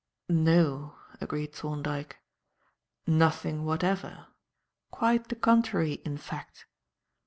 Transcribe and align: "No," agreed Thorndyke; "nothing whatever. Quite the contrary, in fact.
"No," 0.29 0.95
agreed 1.21 1.53
Thorndyke; 1.53 2.17
"nothing 3.05 3.65
whatever. 3.65 4.29
Quite 4.89 5.29
the 5.29 5.35
contrary, 5.35 6.01
in 6.03 6.17
fact. 6.17 6.65